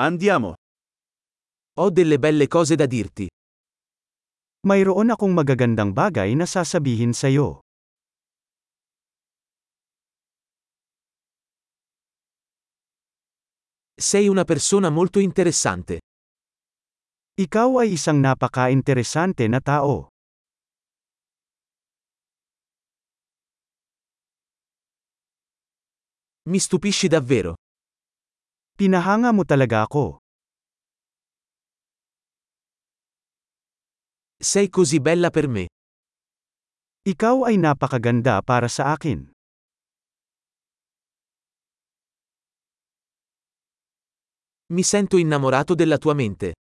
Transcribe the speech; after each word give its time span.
Andiamo. 0.00 0.54
Ho 1.74 1.90
delle 1.90 2.18
belle 2.20 2.46
cose 2.46 2.76
da 2.76 2.86
dirti. 2.86 3.26
Mayroon 4.62 5.10
akong 5.10 5.34
magagandang 5.34 5.90
bagay 5.90 6.38
na 6.38 6.46
sasabihin 6.46 7.10
sa'yo. 7.10 7.58
Sei 13.98 14.30
una 14.30 14.46
persona 14.46 14.86
molto 14.86 15.18
interessante. 15.18 15.98
Ikaw 17.34 17.82
ay 17.82 17.98
isang 17.98 18.22
napaka-interesante 18.22 19.50
na 19.50 19.58
tao. 19.58 20.14
Mi 26.46 26.62
stupisci 26.62 27.10
davvero. 27.10 27.58
Pinahanga 28.78 29.34
mo 29.34 29.42
talaga 29.42 29.82
ako. 29.90 30.22
Sei 34.38 34.70
così 34.70 35.02
bella 35.02 35.34
per 35.34 35.50
me. 35.50 35.66
Ikaw 37.02 37.50
ay 37.50 37.58
napakaganda 37.58 38.38
para 38.38 38.70
sa 38.70 38.94
akin. 38.94 39.34
Mi 44.70 44.86
sento 44.86 45.18
innamorato 45.18 45.74
della 45.74 45.98
tua 45.98 46.14
mente. 46.14 46.54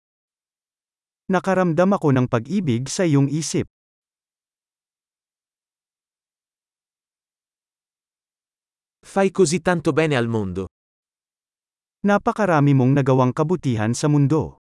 Nakaramdam 1.28 2.01
ako 2.01 2.09
ng 2.16 2.26
pag-ibig 2.32 2.88
sa 2.88 3.04
iyong 3.04 3.28
isip. 3.28 3.68
Fai 9.04 9.28
così 9.28 9.60
tanto 9.60 9.92
bene 9.92 10.16
al 10.16 10.32
mondo. 10.32 10.73
Napakarami 12.06 12.70
mong 12.70 13.02
nagawang 13.02 13.34
kabutihan 13.34 13.91
sa 13.91 14.06
mundo. 14.06 14.62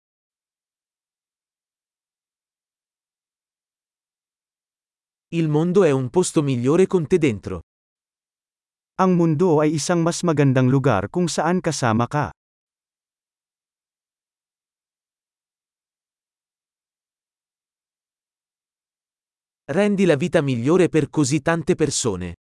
Il 5.35 5.51
mondo 5.51 5.83
è 5.83 5.91
un 5.91 6.07
posto 6.07 6.39
migliore 6.39 6.87
con 6.87 7.03
te 7.03 7.19
dentro. 7.19 7.67
Ang 9.03 9.19
mundo 9.19 9.59
ay 9.59 9.75
isang 9.75 9.99
mas 10.07 10.23
magandang 10.23 10.71
lugar 10.71 11.11
kung 11.11 11.27
saan 11.27 11.59
kasama 11.59 12.07
ka. 12.07 12.31
Rendi 19.67 20.07
la 20.07 20.15
vita 20.15 20.39
migliore 20.39 20.87
per 20.87 21.11
così 21.11 21.43
tante 21.43 21.75
persone. 21.75 22.39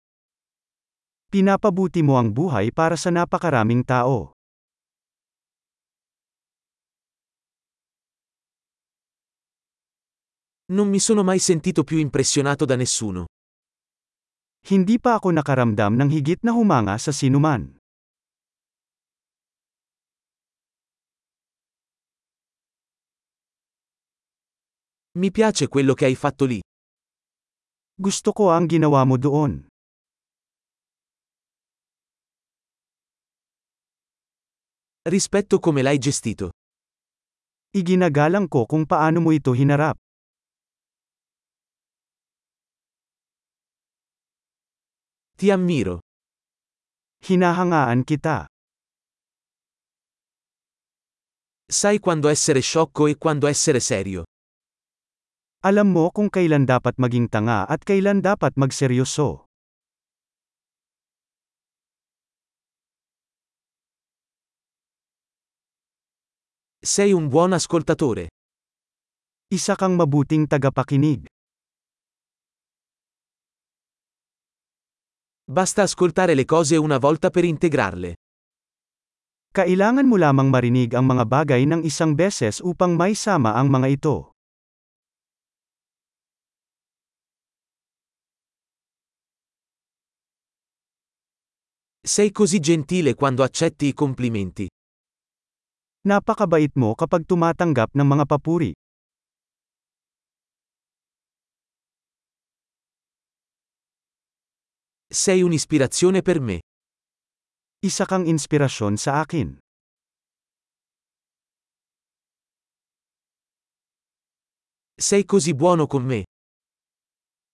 Pinapabuti 1.27 2.07
mo 2.07 2.23
ang 2.23 2.31
buhay 2.31 2.71
para 2.71 2.95
sa 2.95 3.11
napakaraming 3.11 3.83
tao. 3.83 4.39
Non 10.73 10.89
mi 10.89 10.99
sono 10.99 11.23
mai 11.23 11.39
sentito 11.39 11.85
più 11.85 11.99
impressionato 11.99 12.65
da 12.65 12.77
nessuno. 12.77 13.27
Hindi 14.73 14.97
pa 14.97 15.21
ako 15.21 15.29
nakaramdam 15.37 16.01
ng 16.01 16.09
higit 16.09 16.41
na 16.49 16.57
humanga 16.57 16.97
sa 16.97 17.13
sinuman. 17.13 17.77
Mi 25.21 25.29
piace 25.29 25.69
quello 25.69 25.93
che 25.93 26.07
hai 26.09 26.17
fatto 26.17 26.49
lì. 26.49 26.57
Gusto 27.93 28.33
ko 28.33 28.49
ang 28.49 28.65
ginawa 28.65 29.05
mo 29.05 29.21
doon. 29.21 29.69
Rispetto 35.05 35.61
come 35.61 35.83
l'hai 35.85 35.99
gestito. 36.01 36.57
Iginagalang 37.77 38.49
ko 38.49 38.65
kung 38.65 38.89
paano 38.89 39.21
mo 39.21 39.37
ito 39.37 39.53
hinarap. 39.53 40.02
Ti 45.43 45.51
ammiro. 45.51 45.99
Hinahangaan 47.27 48.07
kita. 48.07 48.47
Sai 51.67 51.99
quando 51.99 52.31
essere 52.31 52.63
sciocco 52.63 53.11
e 53.11 53.19
quando 53.19 53.51
essere 53.51 53.83
serio. 53.83 54.23
Alam 55.67 55.91
mo 55.91 56.15
kung 56.15 56.31
kailan 56.31 56.63
dapat 56.63 56.95
maging 56.95 57.27
tanga 57.27 57.67
at 57.67 57.83
kailan 57.83 58.23
dapat 58.23 58.55
magseryoso. 58.55 59.51
Sei 66.79 67.11
un 67.11 67.27
buon 67.27 67.59
ascoltatore. 67.59 68.31
Isa 69.51 69.75
kang 69.75 69.99
mabuting 69.99 70.47
tagapakinig. 70.47 71.32
Basta 75.53 75.83
ascoltare 75.83 76.33
le 76.33 76.47
cose 76.47 76.81
una 76.81 76.97
volta 76.97 77.29
per 77.29 77.45
integrarle. 77.45 78.17
Kailangan 79.53 80.09
mo 80.09 80.17
lamang 80.17 80.49
marinig 80.49 80.97
ang 80.97 81.05
mga 81.05 81.29
bagay 81.29 81.69
ng 81.69 81.85
isang 81.85 82.17
beses 82.17 82.65
upang 82.65 82.97
may 82.97 83.13
sama 83.13 83.53
ang 83.61 83.69
mga 83.69 84.01
ito. 84.01 84.33
Sei 92.01 92.33
così 92.33 92.57
gentile 92.57 93.13
quando 93.13 93.45
accetti 93.45 93.93
i 93.93 93.93
complimenti. 93.93 94.65
Napakabait 96.09 96.73
mo 96.81 96.97
kapag 96.97 97.29
tumatanggap 97.29 97.93
ng 97.93 98.09
mga 98.09 98.25
papuri. 98.25 98.73
Sei 105.13 105.43
un'ispirazione 105.43 106.23
per 106.23 106.41
me. 106.41 106.65
Isa 107.85 108.09
kang 108.09 108.25
inspirasyon 108.25 108.97
sa 108.97 109.21
akin. 109.21 109.61
Sei 114.97 115.27
così 115.29 115.53
buono 115.53 115.85
con 115.87 116.09
me. 116.09 116.25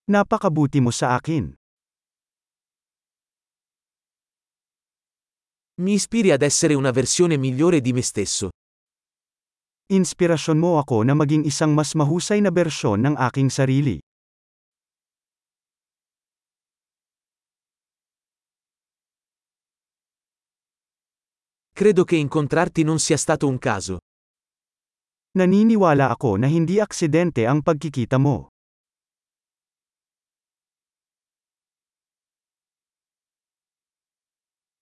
Napakabuti 0.07 0.79
mo 0.79 0.87
sa 0.95 1.19
akin. 1.19 1.51
Mi 5.83 5.99
ispiri 5.99 6.31
ad 6.31 6.41
essere 6.41 6.75
una 6.75 6.91
versione 6.91 7.35
migliore 7.35 7.81
di 7.81 7.91
me 7.91 8.01
stesso. 8.01 8.55
Inspirasyon 9.91 10.55
mo 10.55 10.79
ako 10.79 11.03
na 11.03 11.11
maging 11.11 11.43
isang 11.43 11.75
mas 11.75 11.91
mahusay 11.91 12.39
na 12.39 12.55
bersyon 12.55 13.03
ng 13.03 13.15
aking 13.19 13.51
sarili. 13.51 13.99
Credo 21.79 22.03
che 22.03 22.17
incontrarti 22.17 22.83
non 22.83 22.99
sia 22.99 23.15
stato 23.15 23.47
un 23.47 23.57
caso. 23.57 24.03
Naniniwala 25.39 26.11
ako 26.11 26.35
na 26.35 26.51
hindi 26.51 26.75
aksidente 26.75 27.47
ang 27.47 27.63
pagkikita 27.63 28.19
mo. 28.19 28.51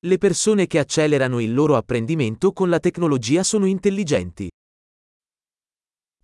Le 0.09 0.17
persone 0.17 0.65
che 0.65 0.81
accelerano 0.81 1.37
il 1.37 1.53
loro 1.53 1.77
apprendimento 1.77 2.49
con 2.49 2.73
la 2.73 2.81
tecnologia 2.81 3.45
sono 3.45 3.69
intelligenti. 3.69 4.49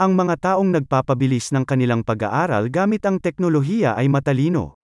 Ang 0.01 0.17
mga 0.17 0.57
taong 0.57 0.73
nagpapabilis 0.73 1.53
ng 1.53 1.69
kanilang 1.69 2.01
pag-aaral 2.01 2.73
gamit 2.73 3.05
ang 3.05 3.21
teknolohiya 3.21 3.93
ay 3.93 4.09
matalino. 4.09 4.81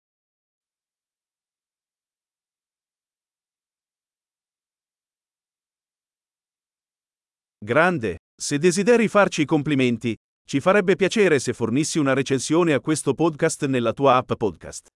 Grande. 7.62 8.20
Se 8.34 8.58
desideri 8.58 9.10
farci 9.10 9.42
i 9.42 9.46
complimenti, 9.46 10.16
ci 10.46 10.62
farebbe 10.62 10.96
piacere 10.96 11.40
se 11.40 11.52
fornissi 11.52 12.00
una 12.00 12.14
recensione 12.14 12.72
a 12.72 12.80
questo 12.80 13.14
podcast 13.14 13.66
nella 13.66 13.92
tua 13.92 14.16
app 14.16 14.32
podcast. 14.38 14.88